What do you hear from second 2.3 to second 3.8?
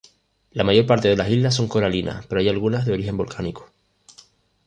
hay algunas de origen volcánico.